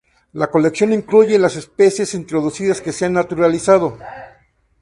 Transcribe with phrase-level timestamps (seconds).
[0.33, 3.99] La colección incluye las especies introducidas que se han naturalizado.